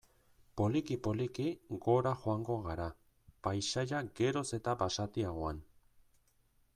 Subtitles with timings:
[0.59, 1.43] Poliki-poliki
[1.87, 2.87] gora joango gara,
[3.49, 5.61] paisaia geroz eta basatiagoan.